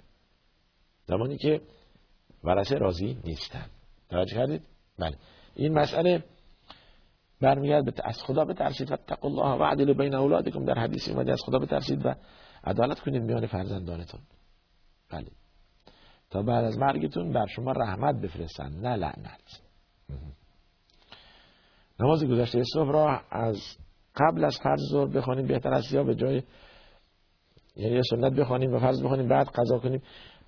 [1.05, 1.61] زمانی که
[2.45, 3.71] ورثه راضی نیستند.
[4.11, 4.63] توجه کردید؟
[4.99, 5.17] بله.
[5.57, 6.25] این مسئله
[7.41, 10.65] برمیاد از خدا بترسید و تقوا الله و عدل بین اولادکم.
[10.65, 12.15] در حدیثی اومده از خدا بترسید و
[12.65, 14.21] عدالت کنید میان فرزندانتون.
[15.11, 15.27] بله.
[16.31, 18.73] تا بعد از مرگتون بر شما رحمت بفرستن.
[18.73, 19.63] نه لعنت.
[22.01, 23.57] نماز گذشته صبح را از
[24.17, 25.47] قبل از فرض ظهر بخوانیم.
[25.47, 26.43] بهتر است یا به جای
[27.77, 30.03] یعنی سنت بخوانیم و فرض بخوانیم بعد قضا کنیم.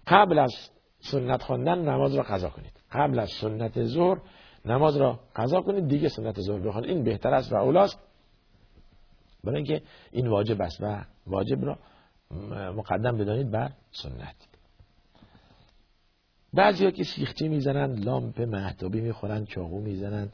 [0.06, 0.52] قبل از
[0.98, 2.80] سنت خواندن نماز را قضا کنید.
[2.92, 4.18] قبل از سنت ظهر
[4.64, 5.88] نماز را قضا کنید.
[5.88, 7.98] دیگه سنت ظهر بخوانید این بهتر است و اولاست.
[9.44, 11.78] برای اینکه این واجب است و واجب را
[12.76, 14.36] مقدم بدانید بر سنت.
[16.54, 20.28] بعضی ها که سیخچی می‌زنن لامپ محتابی می‌خورن چاقو می‌زنن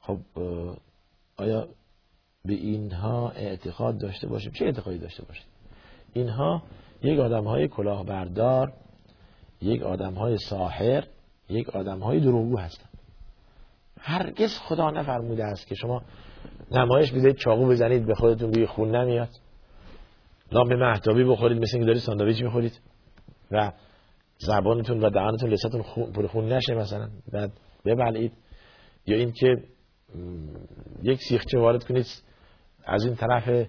[0.00, 0.18] خب
[1.36, 1.68] آیا
[2.44, 5.46] به اینها اعتقاد داشته باشیم؟ چه اعتقادی داشته باشیم؟
[6.12, 6.62] اینها
[7.02, 8.72] یک آدم های کلاهبردار
[9.62, 11.04] یک آدم های ساحر
[11.48, 12.89] یک آدم های دروغگو هستن
[14.02, 16.02] هرگز خدا نفرموده است که شما
[16.70, 19.28] نمایش بذارید چاقو بزنید به خودتون بوی خون نمیاد.
[20.52, 22.80] لامپ محتابی بخورید مثل اینکه دارید ساندویچ می‌خورید
[23.50, 23.72] و
[24.38, 27.10] زبانتون و دهانتون لذتتون خون پر خون نشه مثلا.
[27.32, 27.52] بعد
[27.84, 28.32] ببلعید.
[29.06, 29.56] یا اینکه
[31.02, 32.06] یک سیخچه وارد کنید
[32.84, 33.68] از این طرف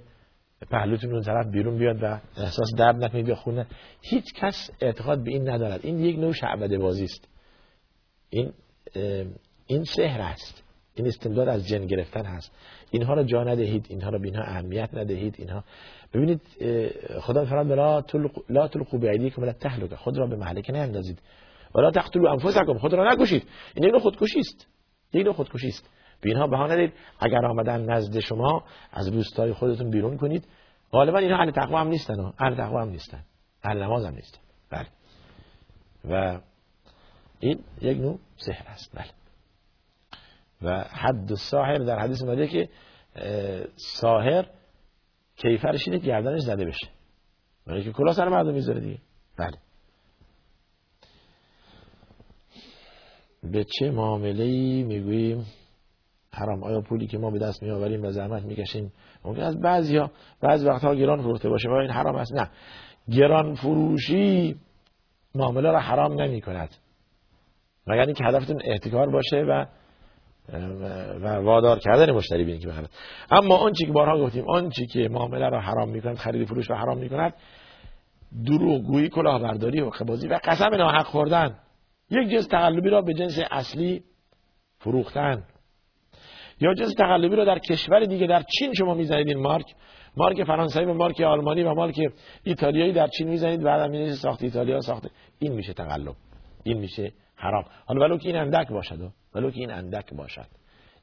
[0.72, 3.67] پهلوتون اون طرف بیرون بیاد و احساس درد نکنید یا خونه
[4.02, 5.80] هیچ کس اعتقاد به این ندارد.
[5.84, 7.28] این یک نوع شعبده بازی است.
[8.30, 8.54] این
[9.71, 10.63] این سحر است.
[10.95, 12.51] این استمداد از جن گرفتن هست.
[12.91, 15.63] اینها را جا ندهید اینها را به اینها اهمیت ندهید اینها.
[16.13, 16.41] ببینید
[17.21, 19.53] خدا فرمان لا تلقوا لا تلقوا بایدیکم ولا
[19.95, 21.21] خود را به مهلکه نیندازید.
[21.75, 22.77] ولا تقتلوا انفسکم.
[22.77, 23.47] خود را نکشید.
[23.75, 24.67] این یک خودکشی است.
[25.13, 25.89] یک خودکشی است.
[26.21, 30.47] به بها ندید اگر آمدن نزد شما از روستای خودتون بیرون کنید.
[30.91, 33.23] غالبا اینها اهل تقوا هم نیستن اهل تقوا هم نیستن.
[33.63, 34.39] اهل نماز هم نیستن.
[34.69, 34.88] بله.
[36.10, 36.39] و
[37.39, 38.95] این یک نوع سحر است.
[38.95, 39.20] بله.
[40.62, 42.69] و حد ساحر در حدیث اومده که
[43.76, 44.45] ساحر
[45.36, 46.88] کیفرش اینه گردنش زده بشه.
[47.67, 49.00] برای که کلا سر مردم می‌ذاره دیگه.
[49.38, 49.58] بله.
[53.43, 55.45] به چه معامله ای می‌گوییم؟
[56.34, 56.63] حرام.
[56.63, 58.93] آیا پولی که ما به دست میآوریم و زحمت می‌کشیم؟
[59.26, 61.69] ممکن است بعضیا بعض وقتها گران فروخته باشه.
[61.69, 62.50] و این حرام است؟ نه.
[63.12, 64.60] گران فروشی
[65.36, 66.69] معامله را حرام نمی کند
[67.88, 69.65] مگر اینکه هدفتون احتکار باشه و
[71.21, 72.89] و وادار کردن مشتری بینید که بخرد
[73.32, 76.97] اما آنچه که بارها گفتیم آنچه که معامله را حرام می‌کند خرید فروش را حرام
[76.97, 77.34] می‌کند
[78.45, 81.56] دروغ گویی کلاهبرداری و خبازی و قسم ناحق خوردن.
[82.10, 84.04] یک جنس تقلبی را به جنس اصلی
[84.80, 85.43] فروختن.
[86.60, 89.65] یا جنس تقلبی رو در کشور دیگه در چین شما می‌زنید این مارک.
[90.17, 91.99] مارک فرانسوی و مارک آلمانی و مارک
[92.43, 93.63] ایتالیایی در چین می‌زنید.
[93.63, 96.15] بعد می‌بینید ساخت ایتالیا ساخته این میشه تقلب.
[96.63, 97.65] این میشه حرام.
[97.86, 100.47] حالا ولو که این اندک باشد ولو که این اندک باشد.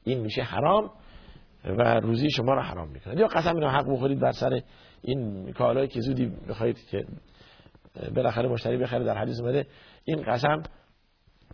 [0.03, 0.91] این میشه حرام
[1.65, 3.19] و روزی شما رو حرام می‌کنه.
[3.19, 4.61] یا قسم اینو حق بخورید بر سر
[5.01, 7.05] این کالایی که زودی بخواید که
[8.15, 9.67] بالاخره مشتری بخره در حدیث اومده
[10.05, 10.63] این قسم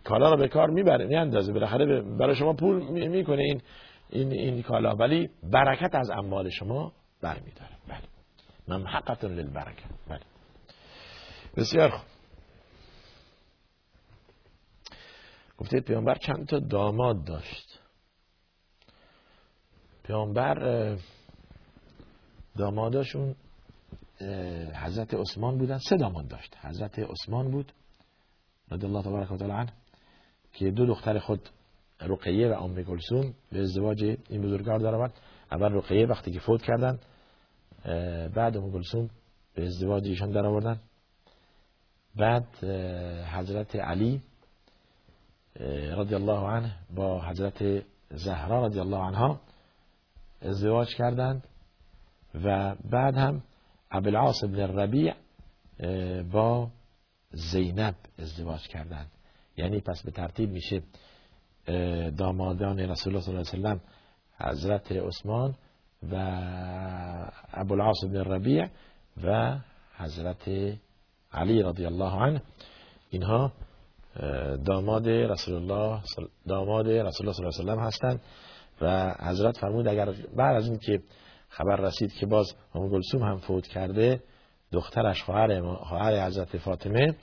[0.04, 1.52] کالا رو به کار می‌بره میاندازه.
[1.52, 3.60] بالاخره برای شما پول می‌کنه این
[4.10, 4.94] این این کالا.
[4.94, 6.92] ولی برکت از اموال شما
[7.22, 7.76] برمیداره.
[7.88, 8.78] بله.
[8.78, 9.90] ممحقتون للبرکت.
[10.08, 10.20] بله.
[11.56, 12.15] بسیار خوب.
[15.58, 17.80] گفته پیامبر چند تا داماد داشت.
[20.04, 20.96] پیامبر
[22.56, 23.34] داماداشون
[24.74, 25.78] حضرت عثمان بودن.
[25.78, 26.56] سه داماد داشت.
[26.60, 27.72] حضرت عثمان بود
[28.70, 29.70] رضی الله تبارک و تعالی
[30.52, 31.48] که دو دختر خود
[32.00, 35.12] رقیه و ام کلثوم به ازدواج این بزرگوار در آمد
[35.52, 36.98] اول رقیه وقتی که فوت کردن
[38.34, 39.10] بعد ام کلثوم
[39.54, 40.80] به ازدواج ایشان در آوردن
[42.16, 42.64] بعد
[43.24, 44.22] حضرت علی
[45.96, 49.40] رضی الله عنه با حضرت زهرا رضی الله عنها
[50.42, 51.46] ازدواج کردند
[52.44, 53.42] و بعد هم
[53.90, 55.14] ابوالعاص بن ربیع
[56.22, 56.70] با
[57.30, 59.10] زینب ازدواج کردند.
[59.56, 60.82] یعنی پس به ترتیب میشه
[62.10, 63.80] دامادان رسول الله صلی الله علیه وسلم
[64.38, 65.54] حضرت عثمان
[66.12, 66.16] و
[67.52, 68.66] ابوالعاص بن ربیع
[69.24, 69.58] و
[69.96, 70.48] حضرت
[71.32, 72.42] علی رضی الله عنه.
[73.10, 73.52] اینها
[74.66, 76.00] داماد رسول الله
[76.48, 78.20] داماد رسول الله صلی الله علیه و هستند
[78.80, 81.02] و حضرت فرمود اگر بعد از اینکه
[81.48, 84.20] خبر رسید که باز ام گلسوم هم فوت کرده
[84.72, 87.16] دخترش خواهر خواهر حضرت فاطمه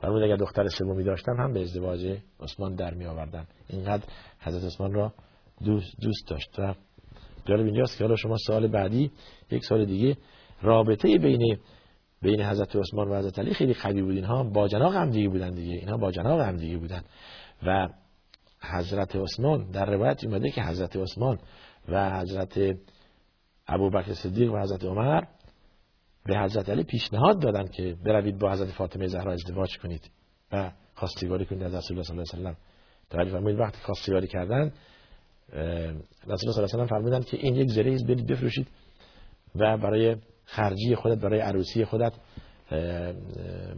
[0.00, 3.46] فرمود اگر دختر سومی داشتن هم به ازدواج عثمان در می آوردن.
[3.68, 4.02] اینقدر
[4.40, 5.12] حضرت عثمان را
[5.64, 6.74] دوست, دوست داشت و
[7.44, 9.10] جالب اینجاست که حالا شما سال بعدی
[9.50, 10.16] یک سال دیگه.
[10.62, 11.58] رابطه بین
[12.22, 14.14] بین حضرت عثمان و حضرت علی خیلی قوی بود.
[14.14, 15.74] اینها با جناق هم دیگه بودن دیگه.
[15.74, 17.02] اینها با جناق هم دیگه بودن.
[17.66, 17.88] و
[18.60, 21.38] حضرت عثمان در روایت اومده که حضرت عثمان
[21.88, 22.76] و حضرت
[23.66, 25.22] ابوبکر صدیق و حضرت عمر
[26.26, 30.10] به حضرت علی پیشنهاد دادن که بروید با حضرت فاطمه زهرا ازدواج کنید
[30.52, 32.56] و خواستگاری کنید از رسول الله صلی الله علیه
[33.10, 33.30] و سلم.
[33.30, 34.72] فرمایید وقتی خواستگاری کردن
[35.52, 38.68] رسول الله صلی الله علیه و سلم فرمودن که این یک زره برید بفروشید
[39.54, 42.12] و برای خرجی خودت برای عروسی خودت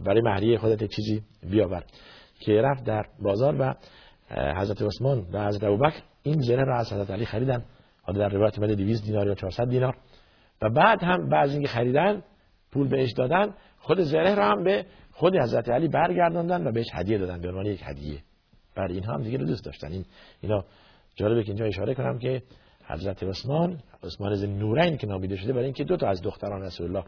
[0.05, 1.83] برای مهریه خودت چیزی بیاور.
[2.39, 3.75] که رفت در بازار و
[4.31, 7.65] حضرت عثمان و حضرت ابوبکر این زره را از حضرت علی خریدن.
[8.01, 9.97] حالا در روایت اومده 200 دینار یا 400 دینار.
[10.61, 12.23] و بعد هم بعضی اینکه خریدن
[12.71, 17.17] پول بهش دادن خود زره را هم به خود حضرت علی برگرداندن و بهش هدیه
[17.17, 18.19] دادن به عنوان یک هدیه.
[18.75, 19.91] بر اینها هم دیگه رو دوست داشتن.
[19.91, 20.05] این
[20.41, 20.65] اینا
[21.15, 22.41] جالبه که اینجا اشاره کنم که
[22.87, 26.87] حضرت عثمان عثمان از نورین که نامیده شده برای اینکه دو تا از دختران رسول
[26.87, 27.03] الله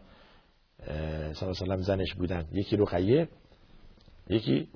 [1.32, 2.46] صلی الله علیه و زنش بودن.
[2.52, 3.28] یکی رقیه
[4.28, 4.68] یکی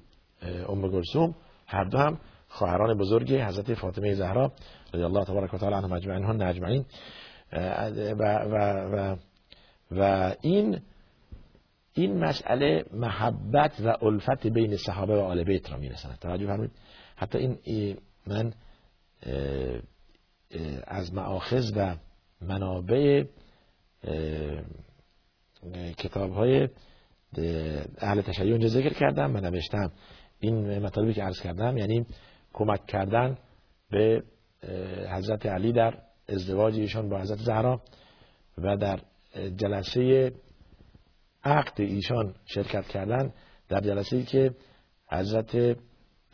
[0.68, 1.34] ام گلسوم
[1.66, 4.52] هر دو هم خواهران بزرگ حضرت فاطمه زهرا
[4.94, 6.84] رضی الله تبارک و تعالی عنها اجمعین
[7.52, 8.56] و, و,
[8.92, 9.16] و,
[9.90, 10.80] و این
[11.92, 16.72] این مسئله محبت و الفت بین صحابه و آل بیت را می‌رسند توجه فرمایید.
[17.16, 18.52] حتی این من
[20.86, 21.96] از معاخذ و
[22.40, 23.24] منابع
[25.98, 26.68] کتاب های
[27.98, 29.92] اهل تشیع اونجا ذکر کردم من نوشتم.
[30.40, 32.06] این مطالبی که عرض کردم یعنی
[32.52, 33.38] کمک کردن
[33.90, 34.22] به
[35.10, 37.80] حضرت علی در ازدواج ایشان با حضرت زهرا
[38.58, 39.00] و در
[39.56, 40.32] جلسه
[41.44, 43.32] عقد ایشان شرکت کردن
[43.68, 44.54] در جلسه که
[45.08, 45.76] حضرت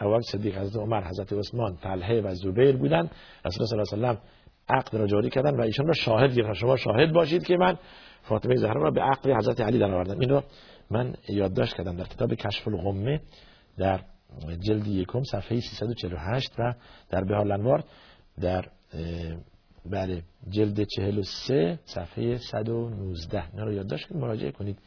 [0.01, 3.11] اول صدیق حضرت عمر حضرت عثمان طلحه و زبیر بودن.
[3.45, 6.53] رسول الله صلی الله علیه و عقد را جاری کردن و ایشان را شاهد گرفتن.
[6.53, 7.79] شما شاهد باشید که من
[8.23, 10.21] فاطمه زهرا را به عقد حضرت علی در آوردم.
[10.21, 10.45] این را
[10.91, 13.21] من یادداشت کردم در کتاب کشف الغمه
[13.79, 14.01] در
[14.61, 16.75] جلد یکم صفحه 348 و
[17.11, 17.85] در بهار انوار
[18.41, 18.65] در
[19.87, 24.79] بله جلد 43 صفحه 119 اینا رو یادداشت کنید مراجعه کنید.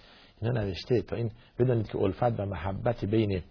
[0.41, 1.01] اینا نوشته.
[1.01, 3.41] تا این بدانید که الفت و محبت بین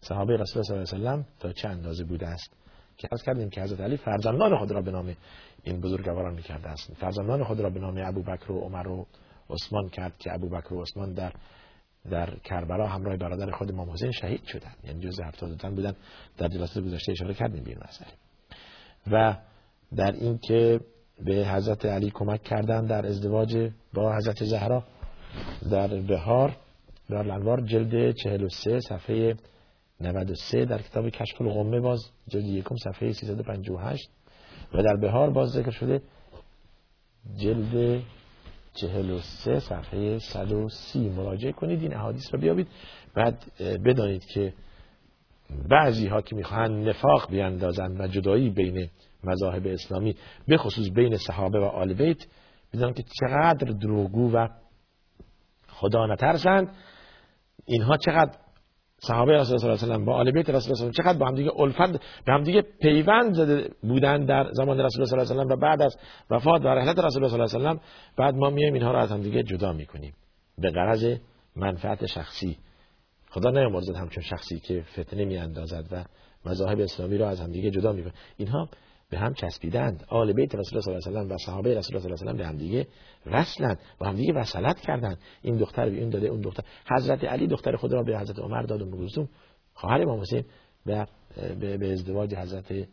[0.00, 2.52] صحابه رسول الله صلی الله علیه و تا چه اندازه بوده است؟
[2.96, 5.16] که از کردیم که حضرت علی فرزندان خود را به نام
[5.62, 6.94] این بزرگواران می‌کرده است.
[6.94, 9.06] فرزندان خود را به نام ابوبکر و عمر و
[9.50, 11.32] عثمان کرد که ابوبکر و عثمان در
[12.10, 14.76] در کربلا همراه برادر خود امام حسین شهید شدند.
[14.84, 15.94] یعنی جزء 70 تن بودن.
[16.38, 18.10] در جلسه گذشته اشاره کردیم به این مسئله.
[19.12, 19.36] و
[19.96, 20.80] در این که
[21.24, 24.84] به حضرت علی کمک کردن در ازدواج با حضرت زهرا
[25.70, 26.56] در بهار
[27.10, 29.34] در الانوار جلد 43 صفحه
[30.00, 34.10] 93 در کتاب کشف الغمه باز جلد یکم صفحه 358
[34.74, 36.02] و در بهار باز ذکر شده
[37.36, 38.02] جلد
[38.74, 42.68] 43 صفحه 130 مراجعه کنید این احادیث رو بیابید.
[43.14, 43.44] بعد
[43.84, 44.52] بدانید که
[45.68, 48.88] بعضی ها که می‌خواهند نفاق بیاندازند و جدایی بین
[49.24, 50.16] مذاهب اسلامی
[50.48, 52.26] به خصوص بین صحابه و آل بیت.
[52.74, 54.48] بدانید که چقدر دروغگو و
[55.68, 56.76] خدا نترسند.
[57.66, 58.38] اینها چقدر
[58.98, 61.34] صحابه رسول الله صلی الله علیه و با آل بیت رسول الله چقدر با هم
[61.34, 61.92] دیگه الفت
[62.26, 65.60] به هم دیگه پیوند زده بودن در زمان رسول الله صلی الله علیه و و
[65.60, 65.96] بعد از
[66.30, 67.84] وفات و رحلت رسول الله صلی الله علیه و
[68.16, 70.14] بعد ما میایم اینها رو از هم دیگه جدا می‌کنیم.
[70.58, 71.16] به غرض
[71.56, 72.58] منفعت شخصی.
[73.30, 76.04] خدا نیامرزد همچون شخصی که فتنه میاندازد و
[76.46, 78.12] مذاهب اسلامی را از هم دیگه جدا می‌کنه.
[78.36, 78.68] اینها
[79.10, 80.04] به هم چسبیدند.
[80.08, 82.34] آل بیت رسول الله صلی الله علیه و و صحابه رسول الله صلی الله علیه
[82.34, 82.86] و به هم دیگه
[83.26, 85.18] وصلند با هم دیگه وصلت کردند.
[85.42, 86.64] این دختر به این داده اون دختر.
[86.90, 89.28] حضرت علی دختر خود را به حضرت عمر داد و مگوزوم
[89.74, 90.44] خواهر امام حسین
[90.86, 91.06] به
[91.60, 92.88] به ازدواج حضرت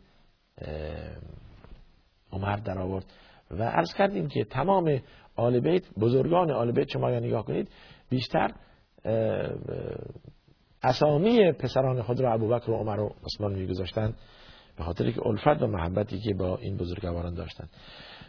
[2.32, 3.04] عمر در آورد.
[3.50, 5.00] و عرض کردیم که تمام
[5.36, 7.68] آل بیت بزرگان آل بیت شما یا نگاه کنید
[8.10, 8.50] بیشتر
[10.82, 14.14] اسامی پسران خود را ابوبکر و عمر و عثمان میگذاشتند.
[14.76, 17.68] به خاطر که الفت و محبتی که با این بزرگواران داشتن.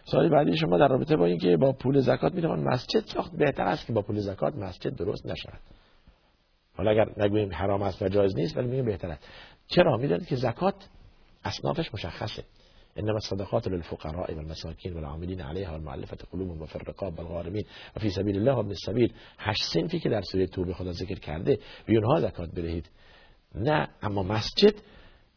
[0.03, 3.87] سوالی بعدی شما در رابطه با اینکه با پول زکات می‌توان مسجد ساخت بهتر است
[3.87, 5.59] که با پول زکات مسجد درست نشود.
[6.77, 9.27] حالا اگر نگوییم حرام است و جایز نیست ولی میگیم بهتر است.
[9.67, 10.75] چرا؟ می‌دونید که زکات
[11.43, 12.43] اصنافش مشخصه.
[12.97, 17.65] انما الصدقات للفقراء والمساكين والعاملین علیها والمعلفه قلوبهم وفي الرقاب والغارمین
[17.95, 19.13] و فی سبیل الله وابن السبیل.
[19.37, 22.89] هشت سنفی که در سوره توبه خدا ذکر کرده به اونها زکات بدهید
[23.55, 24.73] نه اما مسجد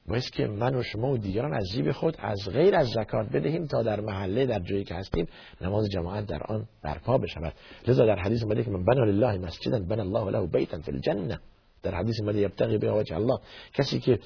[0.09, 3.67] باید که من و شما و دیگران از جیب خود از غیر از زکات بدهیم
[3.67, 5.27] تا در محله در جایی که هستیم
[5.61, 7.53] نماز جماعت در آن برپا بشود.
[7.89, 11.41] لذا در حدیث اومده که من بنا لله مسجدا بنا الله له بیتا فی الجنه
[11.83, 13.39] در حدیث اومده یبتغی به وجه الله.
[13.75, 14.19] کسی که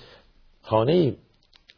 [0.63, 1.17] خانه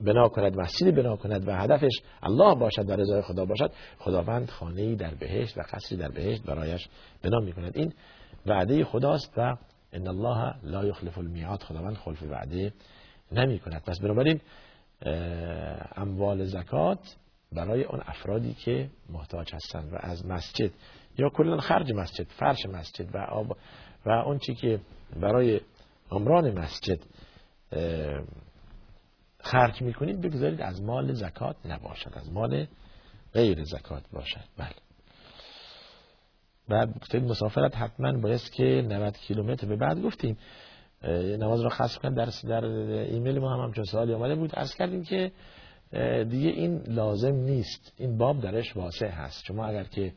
[0.01, 1.93] بنا کند مسجدی بنا کند و هدفش
[2.23, 6.89] الله باشد و رضای خدا باشد خداوند خانه در بهشت و قصری در بهشت برایش
[7.23, 7.93] بنا می کند این
[8.47, 9.57] وعده خداست و
[9.93, 11.63] ان الله لا یخلف المیعاد.
[11.63, 12.73] خداوند خلف وعده
[13.39, 14.41] نمی کند پس بنابراین
[15.97, 17.17] اموال زکات
[17.53, 20.71] برای اون افرادی که محتاج هستند و از مسجد
[21.19, 23.57] یا کلا خرج مسجد فرش مسجد و آب
[24.07, 24.81] و اون چی که
[25.21, 25.61] برای
[26.11, 26.99] عمران مسجد
[29.41, 32.67] خرج می‌کنید بگذارید از مال زکات نباشد از مال
[33.33, 34.45] غیر زکات باشد.
[34.59, 34.75] بله.
[36.69, 40.03] بعد گفتید مسافرت حتما باید که 90 کیلومتر به بعد.
[40.03, 40.39] گفتیم
[41.13, 44.55] نماز رو خاص کنید در در ایمیل ما هم همچون سوالی آمده بود.
[44.55, 45.33] عرض کردیم که
[46.25, 47.93] دیگه این لازم نیست.
[47.97, 49.45] این باب درش واسع هست.
[49.45, 50.13] شما اگر که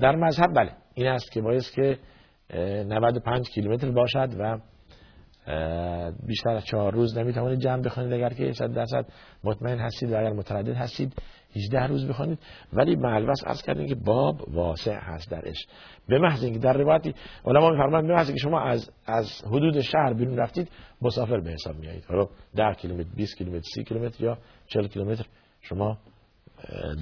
[0.00, 1.98] در مذهب بله این است که باید که
[2.54, 4.58] 95 کیلومتر باشد و
[6.26, 8.12] بیشتر از چهار روز نمی‌توانید جمع بخوانید.
[8.12, 9.06] اگر که 100 درصد
[9.44, 11.12] مطمئن هستید و اگر متردد هستید
[11.56, 12.38] 18 روز بخوانید
[12.72, 15.66] ولی معلوس عرض کردیم که باب واسع هست درش.
[16.08, 20.12] به محض اینکه در روایتی علما میفرمایند به محض اینکه شما از از حدود شهر
[20.12, 20.68] بیرون رفتید
[21.02, 25.26] مسافر به حساب میایید حالا 10 کیلومتر 20 کیلومتر 30 کیلومتر یا 40 کیلومتر
[25.60, 25.98] شما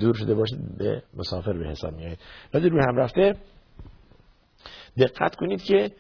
[0.01, 2.19] دور شده باشید به مسافر به حساب میایید
[2.55, 3.35] ولی روی هم رفته
[4.99, 5.91] دقت کنید که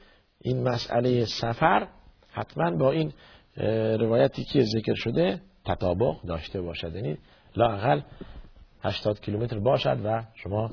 [0.40, 1.88] این مسئله سفر
[2.32, 3.12] حتما با این
[4.00, 6.94] روایتی که ذکر شده تطابق داشته باشد.
[6.94, 7.18] یعنی
[7.56, 8.00] لاقل
[8.84, 10.70] 80 کیلومتر باشد و شما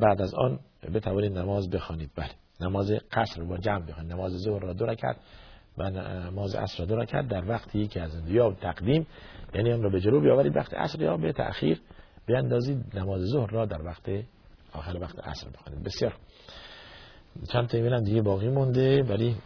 [0.00, 0.58] بعد از آن
[0.94, 2.10] بتوانید نماز بخوانید.
[2.16, 2.30] بله.
[2.60, 4.12] نماز قصر با جمع بخوانید.
[4.12, 5.16] نماز ظهر را دو رکعت
[5.78, 9.06] و نماز عصر را دو رکعت در وقتی که از یا تقدیم
[9.54, 10.56] یعنی آن را به جلو بیاورید.
[10.56, 11.80] وقت عصر یا به تأخیر
[12.26, 14.10] بیاندازید نماز ظهر را در وقت
[14.72, 15.84] آخر وقت عصر بخوانید.
[15.84, 16.14] بسیار.
[17.52, 19.36] چند تا دیگه باقی مونده ولی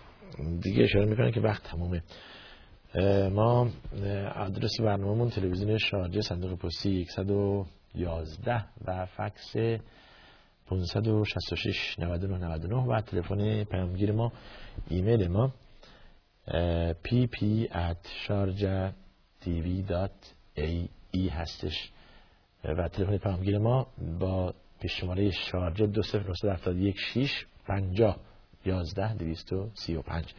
[0.62, 2.02] دیگه اشاره می‌کنه که وقت تمومه.
[3.30, 3.68] ما
[4.36, 7.06] آدرس برنامهمون تلویزیون شارجه صندوق پستی
[7.94, 9.52] 111 و فکس
[10.66, 14.32] 566 99 99 و تلفن پیامگیر ما
[14.88, 15.52] ایمیل ما
[17.04, 18.92] pp at sharjah
[19.44, 21.90] tv.ae هستش.
[22.64, 23.86] و تلفن پیامگیر ما
[24.20, 28.16] با پیش شماره شارجه 20971 6 50
[28.64, 30.34] 11 235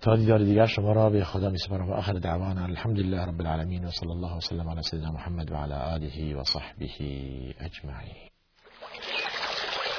[0.00, 2.64] تا دیدار دیگر شما را به خدا میسپارم و آخر دعوانا.
[2.64, 6.88] الحمدلله رب العالمین و صلی الله وسلم علی سیدنا محمد و علی آله و صحبه
[7.60, 8.30] اجمعین.